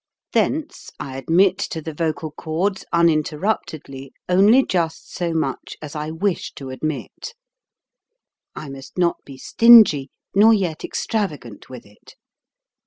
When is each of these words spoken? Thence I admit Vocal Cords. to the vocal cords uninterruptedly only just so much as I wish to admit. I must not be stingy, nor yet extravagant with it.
Thence 0.33 0.89
I 0.99 1.15
admit 1.15 1.57
Vocal 1.67 1.67
Cords. 1.67 1.67
to 1.67 1.81
the 1.83 1.93
vocal 1.93 2.31
cords 2.31 2.85
uninterruptedly 2.91 4.11
only 4.27 4.65
just 4.65 5.13
so 5.13 5.31
much 5.31 5.77
as 5.79 5.95
I 5.95 6.09
wish 6.09 6.51
to 6.53 6.71
admit. 6.71 7.35
I 8.55 8.67
must 8.69 8.97
not 8.97 9.17
be 9.25 9.37
stingy, 9.37 10.09
nor 10.33 10.55
yet 10.55 10.83
extravagant 10.83 11.69
with 11.69 11.85
it. 11.85 12.15